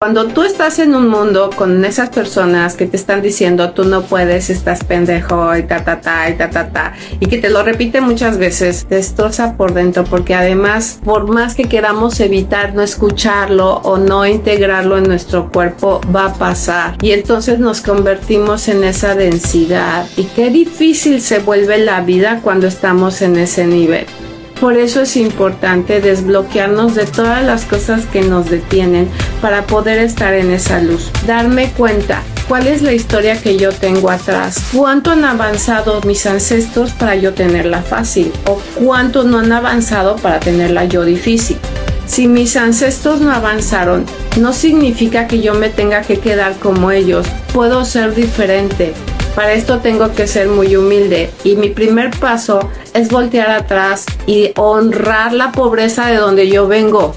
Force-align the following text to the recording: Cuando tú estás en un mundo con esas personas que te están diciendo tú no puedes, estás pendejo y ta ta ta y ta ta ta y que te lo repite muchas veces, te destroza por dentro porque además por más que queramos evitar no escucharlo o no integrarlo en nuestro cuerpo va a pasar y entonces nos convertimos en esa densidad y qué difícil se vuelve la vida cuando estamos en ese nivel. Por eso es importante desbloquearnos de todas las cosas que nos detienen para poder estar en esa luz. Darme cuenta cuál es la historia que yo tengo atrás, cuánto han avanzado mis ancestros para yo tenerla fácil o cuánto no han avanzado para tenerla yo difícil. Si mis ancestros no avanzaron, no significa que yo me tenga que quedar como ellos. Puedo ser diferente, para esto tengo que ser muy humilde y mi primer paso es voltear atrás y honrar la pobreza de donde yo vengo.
Cuando 0.00 0.28
tú 0.28 0.44
estás 0.44 0.78
en 0.78 0.94
un 0.94 1.08
mundo 1.08 1.50
con 1.56 1.84
esas 1.84 2.10
personas 2.10 2.76
que 2.76 2.86
te 2.86 2.96
están 2.96 3.20
diciendo 3.20 3.72
tú 3.72 3.82
no 3.82 4.02
puedes, 4.02 4.48
estás 4.48 4.84
pendejo 4.84 5.56
y 5.56 5.64
ta 5.64 5.84
ta 5.84 6.00
ta 6.00 6.30
y 6.30 6.34
ta 6.34 6.50
ta 6.50 6.70
ta 6.70 6.94
y 7.18 7.26
que 7.26 7.38
te 7.38 7.50
lo 7.50 7.64
repite 7.64 8.00
muchas 8.00 8.38
veces, 8.38 8.86
te 8.88 8.94
destroza 8.94 9.56
por 9.56 9.74
dentro 9.74 10.04
porque 10.04 10.36
además 10.36 11.00
por 11.04 11.28
más 11.28 11.56
que 11.56 11.64
queramos 11.64 12.20
evitar 12.20 12.76
no 12.76 12.82
escucharlo 12.82 13.78
o 13.78 13.98
no 13.98 14.24
integrarlo 14.24 14.98
en 14.98 15.08
nuestro 15.08 15.50
cuerpo 15.50 16.00
va 16.14 16.26
a 16.26 16.34
pasar 16.34 16.96
y 17.02 17.10
entonces 17.10 17.58
nos 17.58 17.80
convertimos 17.80 18.68
en 18.68 18.84
esa 18.84 19.16
densidad 19.16 20.06
y 20.16 20.26
qué 20.26 20.50
difícil 20.50 21.20
se 21.20 21.40
vuelve 21.40 21.76
la 21.78 22.02
vida 22.02 22.38
cuando 22.44 22.68
estamos 22.68 23.20
en 23.20 23.36
ese 23.36 23.66
nivel. 23.66 24.06
Por 24.60 24.76
eso 24.76 25.02
es 25.02 25.16
importante 25.16 26.00
desbloquearnos 26.00 26.96
de 26.96 27.06
todas 27.06 27.44
las 27.44 27.64
cosas 27.64 28.06
que 28.06 28.22
nos 28.22 28.50
detienen 28.50 29.08
para 29.40 29.66
poder 29.66 30.00
estar 30.00 30.34
en 30.34 30.50
esa 30.50 30.80
luz. 30.80 31.12
Darme 31.28 31.70
cuenta 31.70 32.22
cuál 32.48 32.66
es 32.66 32.82
la 32.82 32.92
historia 32.92 33.40
que 33.40 33.56
yo 33.56 33.70
tengo 33.70 34.10
atrás, 34.10 34.60
cuánto 34.72 35.12
han 35.12 35.24
avanzado 35.24 36.00
mis 36.02 36.26
ancestros 36.26 36.90
para 36.90 37.14
yo 37.14 37.34
tenerla 37.34 37.82
fácil 37.82 38.32
o 38.46 38.60
cuánto 38.82 39.22
no 39.22 39.38
han 39.38 39.52
avanzado 39.52 40.16
para 40.16 40.40
tenerla 40.40 40.86
yo 40.86 41.04
difícil. 41.04 41.58
Si 42.08 42.26
mis 42.26 42.56
ancestros 42.56 43.20
no 43.20 43.30
avanzaron, 43.30 44.06
no 44.40 44.52
significa 44.54 45.28
que 45.28 45.40
yo 45.40 45.54
me 45.54 45.68
tenga 45.68 46.00
que 46.00 46.18
quedar 46.18 46.54
como 46.54 46.90
ellos. 46.90 47.26
Puedo 47.52 47.84
ser 47.84 48.14
diferente, 48.14 48.94
para 49.34 49.52
esto 49.52 49.78
tengo 49.78 50.14
que 50.14 50.26
ser 50.26 50.48
muy 50.48 50.76
humilde 50.76 51.30
y 51.44 51.56
mi 51.56 51.70
primer 51.70 52.10
paso 52.18 52.68
es 52.94 53.08
voltear 53.08 53.50
atrás 53.50 54.06
y 54.26 54.52
honrar 54.56 55.32
la 55.32 55.52
pobreza 55.52 56.06
de 56.06 56.16
donde 56.16 56.48
yo 56.48 56.66
vengo. 56.68 57.14